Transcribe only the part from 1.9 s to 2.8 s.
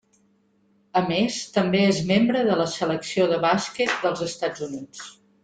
membre de la